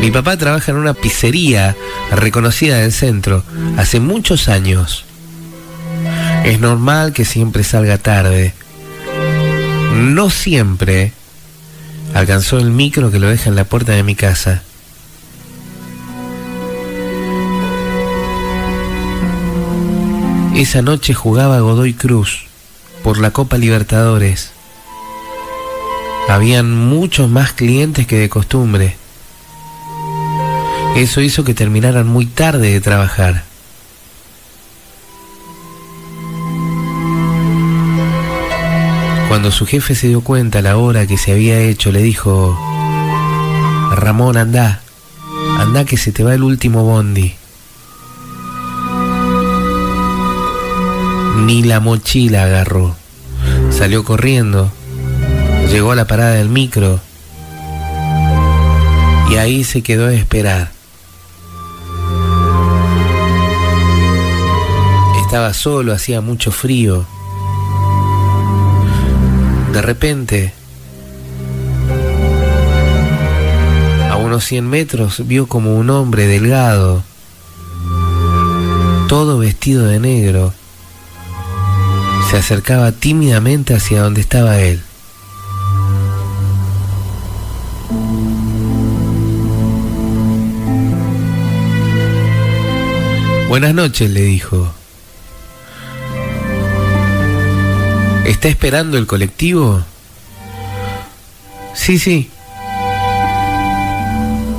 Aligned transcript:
Mi 0.00 0.10
papá 0.10 0.38
trabaja 0.38 0.72
en 0.72 0.78
una 0.78 0.94
pizzería 0.94 1.76
reconocida 2.10 2.78
del 2.78 2.90
centro 2.90 3.44
hace 3.76 4.00
muchos 4.00 4.48
años. 4.48 5.04
Es 6.44 6.58
normal 6.58 7.12
que 7.12 7.26
siempre 7.26 7.64
salga 7.64 7.98
tarde. 7.98 8.54
No 9.94 10.30
siempre 10.30 11.12
alcanzó 12.14 12.58
el 12.58 12.70
micro 12.70 13.10
que 13.10 13.18
lo 13.18 13.28
deja 13.28 13.50
en 13.50 13.56
la 13.56 13.64
puerta 13.64 13.92
de 13.92 14.02
mi 14.02 14.14
casa. 14.14 14.62
Esa 20.54 20.80
noche 20.80 21.12
jugaba 21.12 21.60
Godoy 21.60 21.92
Cruz 21.92 22.46
por 23.02 23.18
la 23.18 23.32
Copa 23.32 23.58
Libertadores. 23.58 24.52
Habían 26.28 26.74
muchos 26.74 27.28
más 27.28 27.52
clientes 27.52 28.06
que 28.06 28.16
de 28.16 28.28
costumbre. 28.28 28.99
Eso 30.96 31.20
hizo 31.20 31.44
que 31.44 31.54
terminaran 31.54 32.06
muy 32.06 32.26
tarde 32.26 32.72
de 32.72 32.80
trabajar. 32.80 33.44
Cuando 39.28 39.52
su 39.52 39.64
jefe 39.64 39.94
se 39.94 40.08
dio 40.08 40.22
cuenta 40.22 40.60
la 40.60 40.76
hora 40.76 41.06
que 41.06 41.16
se 41.16 41.32
había 41.32 41.60
hecho, 41.60 41.92
le 41.92 42.02
dijo, 42.02 42.58
Ramón, 43.92 44.36
anda, 44.36 44.80
anda 45.56 45.84
que 45.84 45.96
se 45.96 46.10
te 46.10 46.24
va 46.24 46.34
el 46.34 46.42
último 46.42 46.82
bondi. 46.82 47.34
Ni 51.46 51.62
la 51.62 51.78
mochila 51.78 52.44
agarró. 52.44 52.96
Salió 53.70 54.04
corriendo, 54.04 54.72
llegó 55.70 55.92
a 55.92 55.96
la 55.96 56.06
parada 56.06 56.34
del 56.34 56.48
micro 56.48 57.00
y 59.30 59.36
ahí 59.36 59.62
se 59.62 59.82
quedó 59.82 60.08
a 60.08 60.12
esperar. 60.12 60.79
Estaba 65.30 65.54
solo, 65.54 65.92
hacía 65.92 66.20
mucho 66.20 66.50
frío. 66.50 67.06
De 69.72 69.80
repente, 69.80 70.52
a 74.10 74.16
unos 74.16 74.44
100 74.44 74.68
metros, 74.68 75.28
vio 75.28 75.46
como 75.46 75.76
un 75.76 75.88
hombre 75.90 76.26
delgado, 76.26 77.04
todo 79.08 79.38
vestido 79.38 79.86
de 79.86 80.00
negro, 80.00 80.52
se 82.28 82.38
acercaba 82.38 82.90
tímidamente 82.90 83.72
hacia 83.72 84.02
donde 84.02 84.22
estaba 84.22 84.58
él. 84.58 84.82
Buenas 93.48 93.72
noches, 93.74 94.10
le 94.10 94.22
dijo. 94.22 94.74
¿Está 98.30 98.46
esperando 98.46 98.96
el 98.96 99.08
colectivo? 99.08 99.82
Sí, 101.74 101.98
sí. 101.98 102.30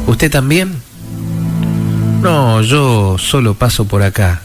¿Usted 0.08 0.30
también? 0.30 0.76
No, 2.22 2.62
yo 2.64 3.16
solo 3.18 3.54
paso 3.54 3.86
por 3.86 4.04
acá. 4.04 4.42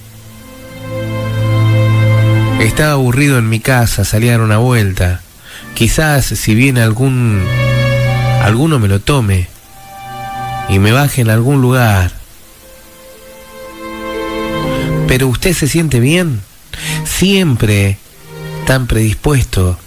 Estaba 2.60 2.92
aburrido 2.92 3.36
en 3.38 3.48
mi 3.48 3.58
casa, 3.58 4.05
salí 4.05 4.28
a 4.28 4.33
dar 4.33 4.42
una 4.42 4.58
vuelta. 4.58 5.22
Quizás 5.74 6.27
si 6.27 6.55
viene 6.55 6.80
algún... 6.83 7.44
alguno 8.44 8.78
me 8.78 8.86
lo 8.86 9.00
tome 9.00 9.48
y 10.68 10.78
me 10.78 10.92
baje 10.92 11.22
en 11.22 11.30
algún 11.30 11.61
lugar. 11.61 12.12
Pero 15.08 15.27
usted 15.27 15.52
se 15.52 15.67
siente 15.67 15.98
bien, 15.98 16.42
siempre 17.05 17.98
tan 18.66 18.88
predispuesto, 18.88 19.78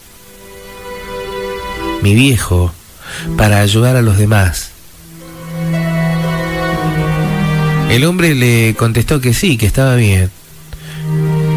mi 2.01 2.15
viejo, 2.15 2.73
para 3.37 3.59
ayudar 3.59 3.97
a 3.97 4.01
los 4.01 4.17
demás. 4.17 4.71
El 7.89 8.05
hombre 8.05 8.35
le 8.35 8.75
contestó 8.77 9.19
que 9.19 9.33
sí, 9.33 9.57
que 9.57 9.65
estaba 9.65 9.95
bien, 9.95 10.31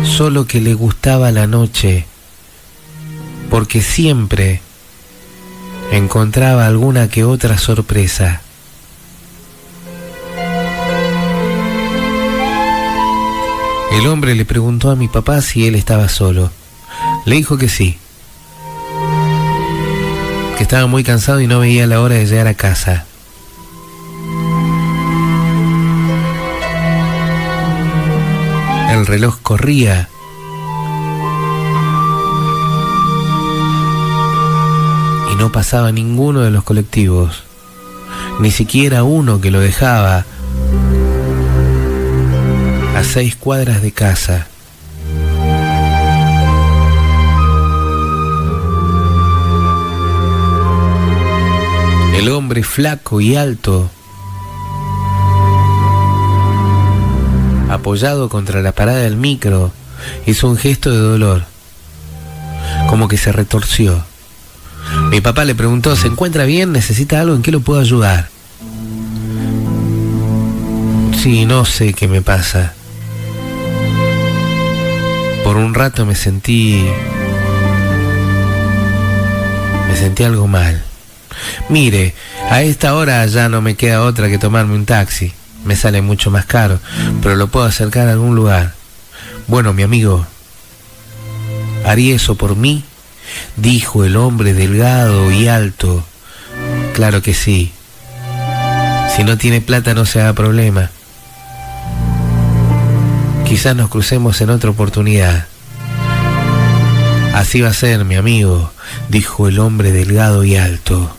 solo 0.04 0.48
que 0.48 0.60
le 0.60 0.74
gustaba 0.74 1.30
la 1.30 1.46
noche, 1.46 2.06
porque 3.50 3.82
siempre 3.82 4.60
encontraba 5.92 6.66
alguna 6.66 7.08
que 7.08 7.22
otra 7.22 7.56
sorpresa. 7.56 8.42
El 13.92 14.08
hombre 14.08 14.34
le 14.34 14.44
preguntó 14.44 14.90
a 14.90 14.96
mi 14.96 15.06
papá 15.06 15.40
si 15.40 15.68
él 15.68 15.76
estaba 15.76 16.08
solo. 16.08 16.50
Le 17.24 17.36
dijo 17.36 17.56
que 17.56 17.68
sí, 17.68 17.98
que 20.56 20.62
estaba 20.62 20.86
muy 20.86 21.04
cansado 21.04 21.40
y 21.40 21.46
no 21.46 21.60
veía 21.60 21.86
la 21.86 22.00
hora 22.00 22.16
de 22.16 22.26
llegar 22.26 22.48
a 22.48 22.54
casa. 22.54 23.06
El 28.90 29.06
reloj 29.06 29.38
corría. 29.40 30.08
Y 35.32 35.36
no 35.36 35.50
pasaba 35.52 35.92
ninguno 35.92 36.40
de 36.40 36.50
los 36.50 36.64
colectivos, 36.64 37.44
ni 38.40 38.50
siquiera 38.50 39.04
uno 39.04 39.40
que 39.40 39.50
lo 39.50 39.60
dejaba 39.60 40.26
a 42.96 43.04
seis 43.04 43.36
cuadras 43.36 43.80
de 43.80 43.92
casa. 43.92 44.48
El 52.22 52.28
hombre 52.28 52.62
flaco 52.62 53.20
y 53.20 53.34
alto, 53.34 53.90
apoyado 57.68 58.28
contra 58.28 58.62
la 58.62 58.70
parada 58.70 58.98
del 58.98 59.16
micro, 59.16 59.72
hizo 60.24 60.48
un 60.48 60.56
gesto 60.56 60.92
de 60.92 60.98
dolor, 60.98 61.42
como 62.88 63.08
que 63.08 63.16
se 63.16 63.32
retorció. 63.32 64.04
Mi 65.10 65.20
papá 65.20 65.44
le 65.44 65.56
preguntó, 65.56 65.96
¿se 65.96 66.06
encuentra 66.06 66.44
bien? 66.44 66.70
¿Necesita 66.70 67.20
algo? 67.20 67.34
¿En 67.34 67.42
qué 67.42 67.50
lo 67.50 67.58
puedo 67.58 67.80
ayudar? 67.80 68.28
Sí, 71.20 71.44
no 71.44 71.64
sé 71.64 71.92
qué 71.92 72.06
me 72.06 72.22
pasa. 72.22 72.74
Por 75.42 75.56
un 75.56 75.74
rato 75.74 76.06
me 76.06 76.14
sentí... 76.14 76.86
Me 79.88 79.96
sentí 79.96 80.22
algo 80.22 80.46
mal. 80.46 80.84
Mire, 81.69 82.14
a 82.50 82.62
esta 82.62 82.94
hora 82.94 83.25
ya 83.26 83.48
no 83.48 83.60
me 83.60 83.75
queda 83.75 84.03
otra 84.03 84.28
que 84.28 84.38
tomarme 84.38 84.75
un 84.75 84.86
taxi. 84.86 85.32
Me 85.64 85.76
sale 85.76 86.03
mucho 86.03 86.30
más 86.30 86.44
caro, 86.44 86.80
pero 87.22 87.36
lo 87.36 87.48
puedo 87.48 87.66
acercar 87.66 88.08
a 88.08 88.12
algún 88.12 88.34
lugar. 88.34 88.75
Bueno, 89.47 89.72
mi 89.72 89.82
amigo, 89.82 90.26
¿haría 91.84 92.16
eso 92.16 92.34
por 92.34 92.56
mí? 92.56 92.84
Dijo 93.56 94.04
el 94.04 94.16
hombre 94.16 94.54
delgado 94.54 95.31
y 95.31 95.48
alto. 95.48 96.04
Claro 96.94 97.22
que 97.22 97.34
sí. 97.34 97.72
Si 99.14 99.25
no 99.25 99.38
tiene 99.38 99.60
plata 99.60 99.94
no 99.94 100.04
se 100.04 100.20
haga 100.20 100.32
problema. 100.32 100.91
Quizás 103.47 103.76
nos 103.76 103.91
crucemos 103.91 104.41
en 104.41 104.50
otra 104.50 104.70
oportunidad. 104.70 105.47
Así 107.34 107.60
va 107.60 107.69
a 107.69 107.75
ser, 107.75 108.04
mi 108.04 108.14
amigo, 108.14 108.72
dijo 109.08 109.48
el 109.48 109.58
hombre 109.58 109.93
delgado 109.93 110.44
y 110.44 110.56
alto. 110.56 111.14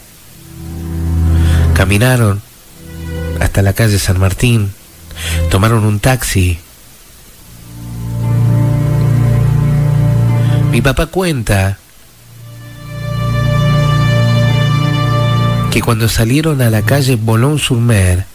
Caminaron 1.83 2.41
hasta 3.41 3.61
la 3.61 3.73
calle 3.73 3.99
San 3.99 4.17
Martín, 4.17 4.71
tomaron 5.51 5.83
un 5.83 5.99
taxi. 5.99 6.57
Mi 10.71 10.81
papá 10.81 11.07
cuenta 11.07 11.77
que 15.71 15.81
cuando 15.81 16.07
salieron 16.07 16.61
a 16.61 16.69
la 16.69 16.83
calle 16.83 17.17
Boulogne-sur-Mer, 17.17 18.27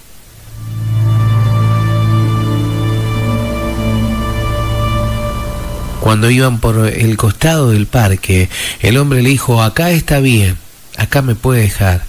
cuando 6.01 6.29
iban 6.29 6.61
por 6.61 6.87
el 6.87 7.17
costado 7.17 7.71
del 7.71 7.87
parque, 7.87 8.51
el 8.81 8.99
hombre 8.99 9.23
le 9.23 9.31
dijo, 9.31 9.63
acá 9.63 9.91
está 9.91 10.21
bien, 10.21 10.59
acá 10.99 11.23
me 11.23 11.35
puede 11.35 11.63
dejar. 11.63 12.08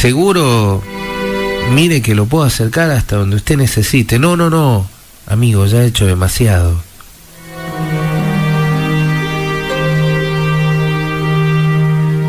Seguro, 0.00 0.80
mire 1.72 2.00
que 2.02 2.14
lo 2.14 2.26
puedo 2.26 2.44
acercar 2.44 2.88
hasta 2.92 3.16
donde 3.16 3.34
usted 3.34 3.56
necesite. 3.56 4.20
No, 4.20 4.36
no, 4.36 4.48
no, 4.48 4.88
amigo, 5.26 5.66
ya 5.66 5.82
he 5.82 5.86
hecho 5.86 6.06
demasiado. 6.06 6.80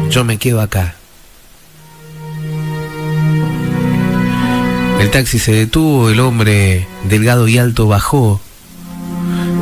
Yo 0.10 0.24
me 0.24 0.38
quedo 0.40 0.62
acá. 0.62 0.96
El 5.00 5.12
taxi 5.12 5.38
se 5.38 5.52
detuvo, 5.52 6.10
el 6.10 6.20
hombre 6.22 6.88
delgado 7.04 7.48
y 7.48 7.60
alto 7.60 7.88
bajó 7.88 8.42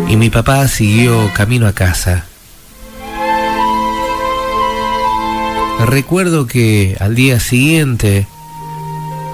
y 0.08 0.16
mi 0.16 0.30
papá 0.30 0.66
siguió 0.70 1.30
camino 1.34 1.68
a 1.68 1.74
casa. 1.74 2.26
Recuerdo 5.86 6.48
que 6.48 6.98
al 7.00 7.16
día 7.16 7.40
siguiente 7.40 8.28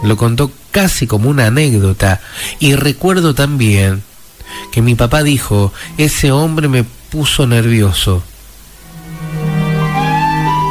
lo 0.03 0.17
contó 0.17 0.51
casi 0.71 1.07
como 1.07 1.29
una 1.29 1.47
anécdota 1.47 2.19
y 2.59 2.75
recuerdo 2.75 3.33
también 3.33 4.03
que 4.71 4.81
mi 4.81 4.95
papá 4.95 5.23
dijo, 5.23 5.71
ese 5.97 6.31
hombre 6.31 6.67
me 6.67 6.83
puso 6.83 7.47
nervioso. 7.47 8.23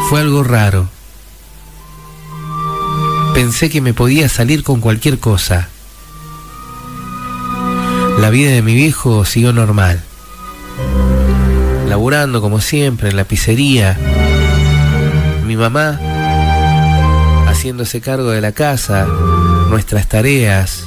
Fue 0.09 0.21
algo 0.21 0.45
raro. 0.45 0.89
Pensé 3.35 3.71
que 3.71 3.81
me 3.81 3.95
podía 3.95 4.29
salir 4.29 4.63
con 4.63 4.81
cualquier 4.81 5.19
cosa. 5.19 5.69
La 8.19 8.29
vida 8.31 8.51
de 8.51 8.63
mi 8.63 8.75
viejo 8.75 9.25
siguió 9.25 9.53
normal. 9.53 10.03
Laburando 11.89 12.41
como 12.41 12.61
siempre 12.61 13.09
en 13.09 13.17
la 13.17 13.25
pizzería. 13.25 13.99
Mi 15.53 15.59
mamá 15.59 15.99
haciéndose 17.47 18.01
cargo 18.01 18.31
de 18.31 18.41
la 18.41 18.53
casa, 18.53 19.05
nuestras 19.69 20.09
tareas. 20.09 20.85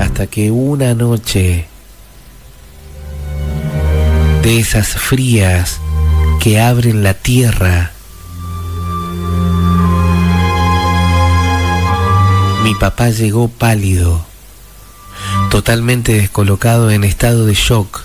Hasta 0.00 0.26
que 0.26 0.50
una 0.50 0.94
noche 0.94 1.68
de 4.42 4.58
esas 4.58 4.88
frías 4.88 5.78
que 6.40 6.60
abren 6.60 7.04
la 7.04 7.14
tierra, 7.14 7.92
mi 12.64 12.74
papá 12.74 13.10
llegó 13.10 13.46
pálido, 13.46 14.27
totalmente 15.50 16.12
descolocado 16.12 16.90
en 16.90 17.04
estado 17.04 17.46
de 17.46 17.54
shock. 17.54 18.04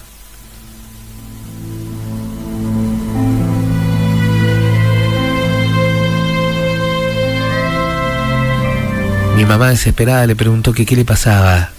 Mi 9.36 9.46
mamá 9.46 9.70
desesperada 9.70 10.26
le 10.28 10.36
preguntó 10.36 10.74
que 10.74 10.86
qué 10.86 10.96
le 10.96 11.06
pasaba. 11.06 11.72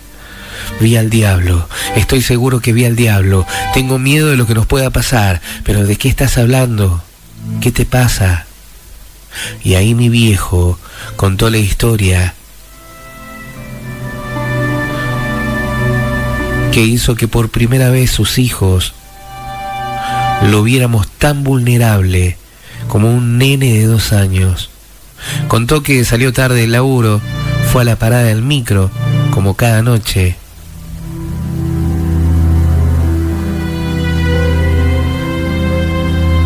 Vi 0.81 0.97
al 0.97 1.11
diablo, 1.11 1.69
estoy 1.95 2.21
seguro 2.23 2.61
que 2.61 2.73
vi 2.73 2.85
al 2.85 2.97
diablo, 2.97 3.47
tengo 3.75 3.99
miedo 3.99 4.29
de 4.29 4.37
lo 4.37 4.47
que 4.47 4.55
nos 4.55 4.67
pueda 4.67 4.91
pasar, 4.91 5.41
pero 5.63 5.85
¿de 5.85 5.97
qué 5.97 6.09
estás 6.09 6.39
hablando? 6.39 7.03
¿Qué 7.61 7.71
te 7.71 7.85
pasa? 7.85 8.47
Y 9.63 9.75
ahí 9.75 9.95
mi 9.95 10.09
viejo 10.09 10.79
contó 11.17 11.51
la 11.51 11.59
historia 11.59 12.35
que 16.75 16.81
hizo 16.81 17.15
que 17.15 17.29
por 17.29 17.51
primera 17.51 17.89
vez 17.91 18.11
sus 18.11 18.37
hijos 18.37 18.95
lo 20.51 20.65
viéramos 20.65 21.07
tan 21.07 21.45
vulnerable 21.45 22.37
como 22.89 23.15
un 23.15 23.39
nene 23.39 23.75
de 23.75 23.87
dos 23.87 24.13
años. 24.13 24.71
Contó 25.47 25.85
que 25.85 26.05
salió 26.05 26.33
tarde 26.33 26.63
del 26.63 26.73
laburo, 26.73 27.21
fue 27.71 27.83
a 27.83 27.85
la 27.85 27.95
parada 27.95 28.25
del 28.25 28.43
micro, 28.43 28.91
como 29.31 29.55
cada 29.55 29.83
noche. 29.83 30.35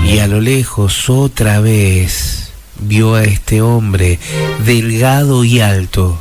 Y 0.06 0.18
a 0.18 0.26
lo 0.26 0.42
lejos 0.42 1.08
otra 1.08 1.60
vez 1.60 2.50
vio 2.80 3.14
a 3.14 3.24
este 3.24 3.62
hombre, 3.62 4.18
delgado 4.66 5.42
y 5.44 5.60
alto, 5.60 6.20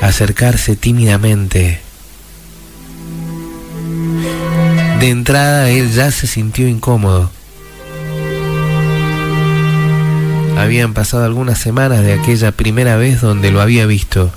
acercarse 0.00 0.76
tímidamente. 0.76 1.89
De 5.00 5.08
entrada 5.08 5.70
él 5.70 5.90
ya 5.90 6.10
se 6.10 6.26
sintió 6.26 6.68
incómodo. 6.68 7.30
Habían 10.58 10.92
pasado 10.92 11.24
algunas 11.24 11.58
semanas 11.58 12.02
de 12.02 12.12
aquella 12.12 12.52
primera 12.52 12.96
vez 12.96 13.22
donde 13.22 13.50
lo 13.50 13.62
había 13.62 13.86
visto. 13.86 14.30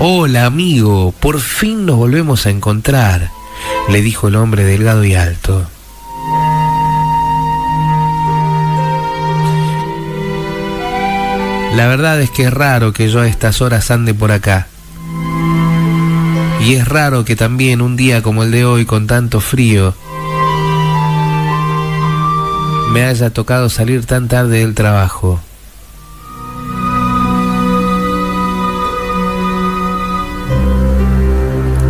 Hola 0.00 0.46
amigo, 0.46 1.14
por 1.20 1.38
fin 1.38 1.86
nos 1.86 1.94
volvemos 1.94 2.46
a 2.46 2.50
encontrar, 2.50 3.30
le 3.88 4.02
dijo 4.02 4.26
el 4.26 4.34
hombre 4.34 4.64
delgado 4.64 5.04
y 5.04 5.14
alto. 5.14 5.64
La 11.76 11.86
verdad 11.88 12.18
es 12.22 12.30
que 12.30 12.44
es 12.44 12.52
raro 12.52 12.94
que 12.94 13.10
yo 13.10 13.20
a 13.20 13.28
estas 13.28 13.60
horas 13.60 13.90
ande 13.90 14.14
por 14.14 14.32
acá. 14.32 14.66
Y 16.62 16.72
es 16.72 16.88
raro 16.88 17.26
que 17.26 17.36
también 17.36 17.82
un 17.82 17.96
día 17.96 18.22
como 18.22 18.44
el 18.44 18.50
de 18.50 18.64
hoy, 18.64 18.86
con 18.86 19.06
tanto 19.06 19.40
frío, 19.40 19.94
me 22.92 23.04
haya 23.04 23.28
tocado 23.28 23.68
salir 23.68 24.06
tan 24.06 24.26
tarde 24.26 24.60
del 24.60 24.74
trabajo. 24.74 25.38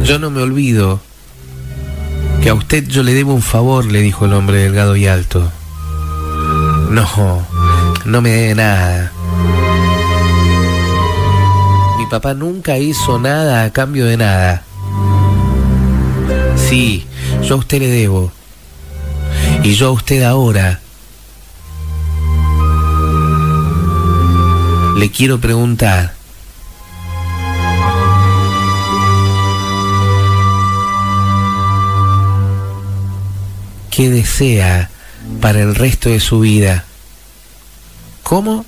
Yo 0.02 0.18
no 0.18 0.30
me 0.30 0.42
olvido 0.42 1.00
que 2.42 2.50
a 2.50 2.54
usted 2.54 2.88
yo 2.88 3.04
le 3.04 3.14
debo 3.14 3.34
un 3.34 3.42
favor, 3.42 3.84
le 3.86 4.02
dijo 4.02 4.24
el 4.24 4.32
hombre 4.32 4.58
delgado 4.58 4.96
y 4.96 5.06
alto. 5.06 5.48
No, 6.90 7.46
no 8.04 8.20
me 8.20 8.30
debe 8.30 8.54
nada. 8.56 9.12
Papá 12.10 12.34
nunca 12.34 12.78
hizo 12.78 13.18
nada 13.18 13.64
a 13.64 13.72
cambio 13.72 14.06
de 14.06 14.16
nada. 14.16 14.62
Sí, 16.56 17.04
yo 17.42 17.56
a 17.56 17.58
usted 17.58 17.80
le 17.80 17.88
debo. 17.88 18.32
Y 19.64 19.74
yo 19.74 19.88
a 19.88 19.90
usted 19.90 20.22
ahora 20.22 20.80
le 24.96 25.10
quiero 25.10 25.40
preguntar. 25.40 26.14
¿Qué 33.90 34.10
desea 34.10 34.90
para 35.40 35.60
el 35.60 35.75
resto 35.75 36.08
de 36.08 36.20
su 36.20 36.40
vida? 36.40 36.84
¿Cómo? 38.22 38.64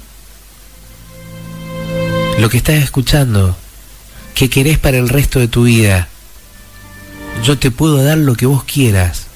Lo 2.38 2.48
que 2.48 2.58
estás 2.58 2.76
escuchando. 2.76 3.56
¿Qué 4.34 4.48
querés 4.48 4.78
para 4.78 4.96
el 4.96 5.08
resto 5.08 5.40
de 5.40 5.48
tu 5.48 5.64
vida? 5.64 6.08
Yo 7.42 7.58
te 7.58 7.72
puedo 7.72 8.02
dar 8.02 8.18
lo 8.18 8.36
que 8.36 8.46
vos 8.46 8.62
quieras. 8.64 9.26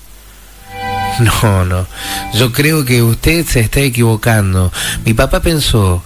No, 1.42 1.64
no. 1.64 1.86
Yo 2.34 2.52
creo 2.52 2.84
que 2.84 3.02
usted 3.02 3.44
se 3.44 3.60
está 3.60 3.80
equivocando. 3.80 4.72
Mi 5.04 5.12
papá 5.14 5.40
pensó 5.40 6.02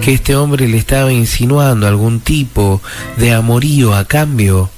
que 0.00 0.14
este 0.14 0.36
hombre 0.36 0.68
le 0.68 0.78
estaba 0.78 1.12
insinuando 1.12 1.86
algún 1.86 2.20
tipo 2.20 2.80
de 3.16 3.32
amorío 3.32 3.94
a 3.94 4.04
cambio 4.04 4.70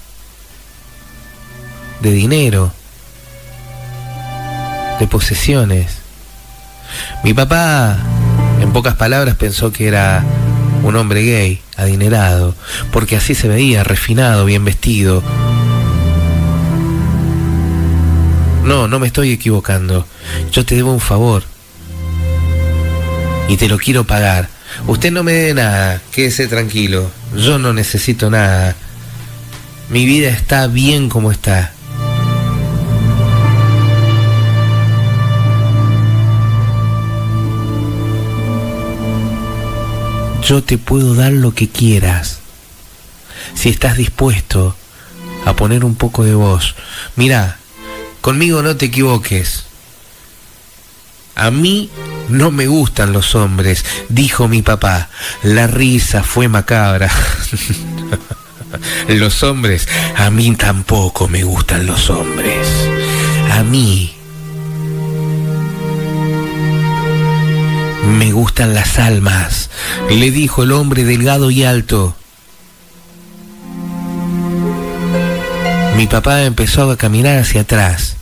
de 2.01 2.11
dinero, 2.13 2.73
de 4.99 5.07
posesiones. 5.07 5.99
Mi 7.23 7.35
papá, 7.35 7.97
en 8.61 8.73
pocas 8.73 8.95
palabras, 8.95 9.37
pensó 9.37 9.73
que 9.73 9.89
era 9.89 10.25
un 10.87 10.95
hombre 10.95 11.23
gay, 11.23 11.61
adinerado, 11.77 12.55
porque 12.93 13.17
así 13.17 13.35
se 13.35 13.49
veía, 13.49 13.83
refinado, 13.83 14.45
bien 14.45 14.65
vestido. 14.65 15.21
No, 18.63 18.87
no 18.87 19.01
me 19.01 19.09
estoy 19.09 19.33
equivocando. 19.33 20.07
Yo 20.53 20.65
te 20.65 20.77
debo 20.77 20.93
un 20.93 21.01
favor. 21.01 21.43
Y 23.49 23.57
te 23.57 23.69
lo 23.69 23.79
quiero 23.79 24.05
pagar. 24.05 24.49
Usted 24.87 25.11
no 25.11 25.25
me 25.25 25.33
dé 25.33 25.55
nada, 25.55 26.01
quédese 26.13 26.47
tranquilo. 26.47 27.11
Yo 27.37 27.59
no 27.59 27.73
necesito 27.73 28.31
nada. 28.31 28.77
Mi 29.91 30.07
vida 30.07 30.29
está 30.29 30.69
bien 30.69 31.09
como 31.09 31.33
está. 31.33 31.73
Yo 40.47 40.63
te 40.63 40.79
puedo 40.79 41.15
dar 41.15 41.33
lo 41.33 41.55
que 41.55 41.69
quieras. 41.69 42.39
Si 43.55 43.69
estás 43.69 43.97
dispuesto 43.97 44.77
a 45.45 45.57
poner 45.57 45.85
un 45.85 45.97
poco 45.97 46.25
de 46.25 46.35
voz. 46.35 46.77
Mira, 47.17 47.59
conmigo 48.21 48.63
no 48.63 48.77
te 48.77 48.87
equivoques. 48.87 49.65
A 51.35 51.51
mí 51.51 51.91
no 52.29 52.51
me 52.51 52.67
gustan 52.67 53.13
los 53.13 53.35
hombres, 53.35 53.85
dijo 54.09 54.47
mi 54.47 54.63
papá. 54.63 55.09
La 55.43 55.67
risa 55.67 56.23
fue 56.23 56.49
macabra. 56.49 57.11
los 59.09 59.43
hombres, 59.43 59.89
a 60.17 60.31
mí 60.31 60.55
tampoco 60.55 61.29
me 61.29 61.43
gustan 61.43 61.87
los 61.87 62.09
hombres. 62.09 62.69
A 63.51 63.65
mí 63.65 64.16
me 68.07 68.33
gustan 68.33 68.75
las 68.75 68.99
almas, 68.99 69.71
le 70.09 70.31
dijo 70.31 70.63
el 70.63 70.73
hombre 70.73 71.05
delgado 71.05 71.51
y 71.51 71.65
alto. 71.65 72.17
Mi 75.97 76.07
papá 76.07 76.43
empezó 76.43 76.91
a 76.91 76.97
caminar 76.97 77.39
hacia 77.39 77.63
atrás. 77.63 78.17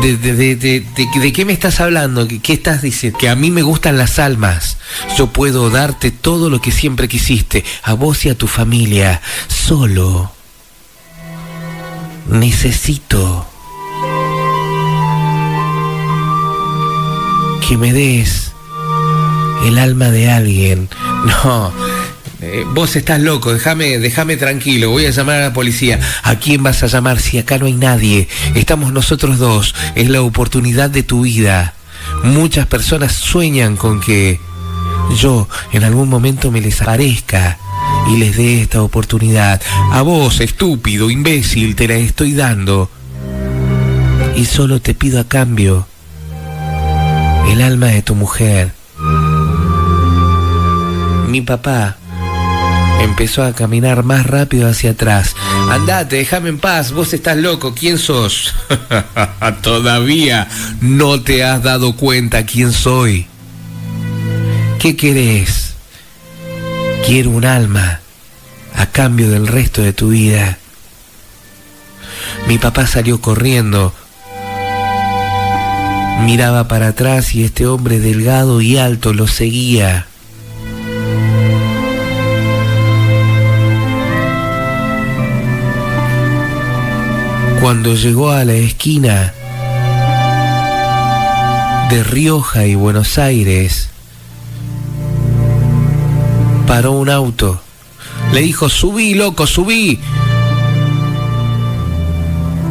De, 0.00 1.32
qué 1.34 1.44
me 1.44 1.52
estás 1.52 1.80
hablando? 1.80 2.26
¿Qué, 2.26 2.54
estás 2.54 2.82
diciendo? 2.82 3.18
Que 3.18 3.28
a 3.28 3.36
mí 3.36 3.50
me 3.50 3.62
gustan 3.62 3.98
las 3.98 4.18
almas. 4.18 4.78
Yo 5.16 5.28
puedo 5.28 5.68
darte 5.68 6.10
todo 6.10 6.48
lo 6.48 6.60
que 6.60 6.72
siempre 6.72 7.08
quisiste, 7.08 7.64
a 7.82 7.92
vos 7.92 8.24
y 8.24 8.30
a 8.30 8.38
tu 8.38 8.46
familia. 8.46 9.20
Solo 9.48 10.32
necesito 12.28 13.46
que 17.68 17.78
me 17.78 17.92
des 17.92 18.52
el 19.64 19.78
alma 19.78 20.10
de 20.10 20.30
alguien. 20.30 20.88
No, 21.24 21.72
eh, 22.42 22.66
vos 22.74 22.96
estás 22.96 23.18
loco, 23.18 23.54
déjame, 23.54 23.98
déjame 23.98 24.36
tranquilo, 24.36 24.90
voy 24.90 25.06
a 25.06 25.10
llamar 25.10 25.36
a 25.36 25.44
la 25.44 25.52
policía. 25.54 25.98
¿A 26.22 26.34
quién 26.38 26.62
vas 26.62 26.82
a 26.82 26.86
llamar 26.86 27.18
si 27.18 27.38
acá 27.38 27.56
no 27.56 27.64
hay 27.64 27.72
nadie? 27.72 28.28
Estamos 28.54 28.92
nosotros 28.92 29.38
dos, 29.38 29.74
es 29.94 30.10
la 30.10 30.20
oportunidad 30.20 30.90
de 30.90 31.02
tu 31.02 31.22
vida. 31.22 31.72
Muchas 32.24 32.66
personas 32.66 33.12
sueñan 33.12 33.76
con 33.76 34.02
que 34.02 34.38
yo 35.18 35.48
en 35.72 35.84
algún 35.84 36.10
momento 36.10 36.50
me 36.50 36.60
les 36.60 36.82
aparezca 36.82 37.56
y 38.10 38.18
les 38.18 38.36
dé 38.36 38.60
esta 38.60 38.82
oportunidad. 38.82 39.62
A 39.92 40.02
vos, 40.02 40.40
estúpido, 40.40 41.08
imbécil, 41.08 41.74
te 41.74 41.88
la 41.88 41.94
estoy 41.94 42.34
dando. 42.34 42.90
Y 44.36 44.44
solo 44.44 44.82
te 44.82 44.92
pido 44.92 45.20
a 45.20 45.24
cambio 45.24 45.86
el 47.48 47.62
alma 47.62 47.86
de 47.86 48.02
tu 48.02 48.14
mujer. 48.14 48.72
Mi 51.28 51.40
papá 51.40 51.96
empezó 53.00 53.42
a 53.42 53.52
caminar 53.52 54.02
más 54.02 54.26
rápido 54.26 54.68
hacia 54.68 54.92
atrás. 54.92 55.34
Andate, 55.70 56.16
déjame 56.16 56.48
en 56.48 56.58
paz, 56.58 56.92
vos 56.92 57.12
estás 57.12 57.36
loco, 57.36 57.74
¿quién 57.74 57.98
sos? 57.98 58.54
Todavía 59.62 60.48
no 60.80 61.20
te 61.20 61.44
has 61.44 61.62
dado 61.62 61.96
cuenta 61.96 62.46
quién 62.46 62.72
soy. 62.72 63.26
¿Qué 64.78 64.96
querés? 64.96 65.74
Quiero 67.06 67.30
un 67.30 67.44
alma 67.44 68.00
a 68.74 68.86
cambio 68.86 69.30
del 69.30 69.46
resto 69.46 69.82
de 69.82 69.92
tu 69.92 70.08
vida. 70.08 70.58
Mi 72.46 72.58
papá 72.58 72.86
salió 72.86 73.20
corriendo. 73.20 73.94
Miraba 76.22 76.68
para 76.68 76.88
atrás 76.88 77.34
y 77.34 77.44
este 77.44 77.66
hombre 77.66 78.00
delgado 78.00 78.60
y 78.60 78.78
alto 78.78 79.12
lo 79.12 79.26
seguía. 79.26 80.06
Cuando 87.60 87.94
llegó 87.94 88.30
a 88.30 88.44
la 88.44 88.52
esquina 88.54 89.32
de 91.90 92.04
Rioja 92.04 92.66
y 92.66 92.74
Buenos 92.74 93.18
Aires, 93.18 93.88
paró 96.66 96.92
un 96.92 97.08
auto. 97.08 97.60
Le 98.32 98.40
dijo, 98.40 98.68
subí, 98.68 99.14
loco, 99.14 99.46
subí. 99.46 99.98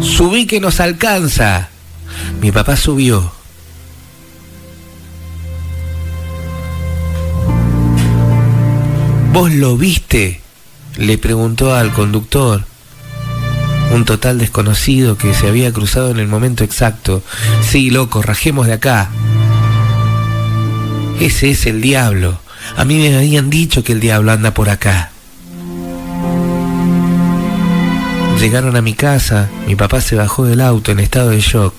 Subí 0.01 0.45
que 0.45 0.59
nos 0.59 0.79
alcanza. 0.79 1.69
Mi 2.41 2.51
papá 2.51 2.75
subió. 2.75 3.31
¿Vos 9.31 9.51
lo 9.51 9.77
viste? 9.77 10.41
Le 10.97 11.17
preguntó 11.17 11.73
al 11.73 11.91
conductor 11.91 12.65
un 13.93 14.05
total 14.05 14.37
desconocido 14.39 15.17
que 15.17 15.33
se 15.33 15.47
había 15.47 15.71
cruzado 15.71 16.11
en 16.11 16.19
el 16.19 16.27
momento 16.27 16.63
exacto. 16.63 17.23
Sí, 17.61 17.89
loco, 17.89 18.21
rajemos 18.21 18.67
de 18.67 18.73
acá. 18.73 19.09
Ese 21.19 21.51
es 21.51 21.65
el 21.65 21.81
diablo. 21.81 22.39
A 22.75 22.85
mí 22.85 22.97
me 22.97 23.15
habían 23.15 23.49
dicho 23.49 23.83
que 23.83 23.93
el 23.93 23.99
diablo 23.99 24.31
anda 24.31 24.53
por 24.53 24.69
acá. 24.69 25.11
Llegaron 28.39 28.75
a 28.75 28.81
mi 28.81 28.93
casa, 28.93 29.49
mi 29.67 29.75
papá 29.75 30.01
se 30.01 30.15
bajó 30.15 30.45
del 30.45 30.61
auto 30.61 30.91
en 30.91 30.99
estado 30.99 31.29
de 31.29 31.39
shock. 31.39 31.73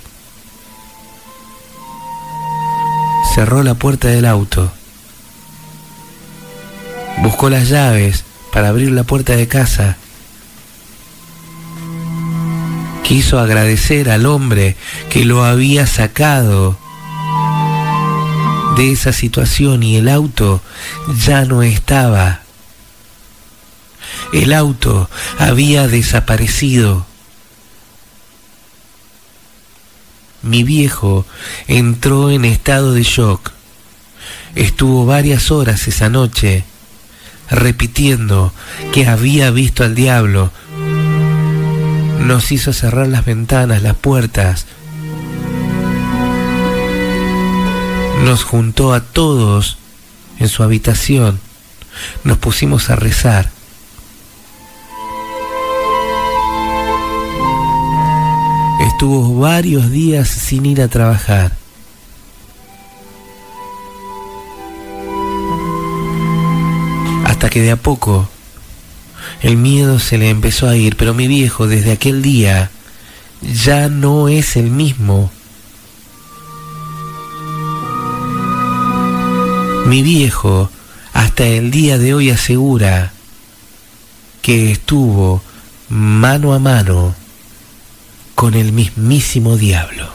Cerró 3.34 3.62
la 3.62 3.74
puerta 3.74 4.08
del 4.08 4.26
auto. 4.26 4.72
Buscó 7.18 7.50
las 7.50 7.68
llaves 7.68 8.24
para 8.52 8.68
abrir 8.68 8.92
la 8.92 9.04
puerta 9.04 9.34
de 9.34 9.48
casa 9.48 9.96
quiso 13.04 13.38
agradecer 13.38 14.10
al 14.10 14.24
hombre 14.24 14.76
que 15.10 15.24
lo 15.24 15.44
había 15.44 15.86
sacado 15.86 16.76
de 18.76 18.90
esa 18.90 19.12
situación 19.12 19.82
y 19.82 19.96
el 19.96 20.08
auto 20.08 20.62
ya 21.24 21.44
no 21.44 21.62
estaba. 21.62 22.40
El 24.32 24.52
auto 24.52 25.08
había 25.38 25.86
desaparecido. 25.86 27.06
Mi 30.44 30.62
viejo 30.62 31.26
entró 31.66 32.30
en 32.30 32.44
estado 32.44 32.92
de 32.92 33.02
shock. 33.02 33.50
Estuvo 34.54 35.04
varias 35.06 35.50
horas 35.50 35.88
esa 35.88 36.08
noche 36.08 36.64
repitiendo 37.50 38.52
que 38.92 39.06
había 39.06 39.50
visto 39.50 39.84
al 39.84 39.94
diablo 39.94 40.52
nos 42.24 42.52
hizo 42.52 42.72
cerrar 42.72 43.08
las 43.08 43.24
ventanas, 43.24 43.82
las 43.82 43.96
puertas. 43.96 44.66
Nos 48.24 48.44
juntó 48.44 48.94
a 48.94 49.00
todos 49.00 49.76
en 50.38 50.48
su 50.48 50.62
habitación. 50.62 51.38
Nos 52.24 52.38
pusimos 52.38 52.88
a 52.88 52.96
rezar. 52.96 53.50
Estuvo 59.04 59.38
varios 59.38 59.90
días 59.90 60.26
sin 60.30 60.64
ir 60.64 60.80
a 60.80 60.88
trabajar. 60.88 61.52
Hasta 67.26 67.50
que 67.50 67.60
de 67.60 67.72
a 67.72 67.76
poco 67.76 68.26
el 69.42 69.58
miedo 69.58 69.98
se 69.98 70.16
le 70.16 70.30
empezó 70.30 70.70
a 70.70 70.76
ir, 70.78 70.96
pero 70.96 71.12
mi 71.12 71.28
viejo 71.28 71.66
desde 71.66 71.92
aquel 71.92 72.22
día 72.22 72.70
ya 73.42 73.90
no 73.90 74.28
es 74.28 74.56
el 74.56 74.70
mismo. 74.70 75.30
Mi 79.84 80.00
viejo 80.02 80.70
hasta 81.12 81.46
el 81.46 81.70
día 81.70 81.98
de 81.98 82.14
hoy 82.14 82.30
asegura 82.30 83.12
que 84.40 84.72
estuvo 84.72 85.42
mano 85.90 86.54
a 86.54 86.58
mano 86.58 87.14
con 88.34 88.54
el 88.54 88.72
mismísimo 88.72 89.56
diablo. 89.56 90.13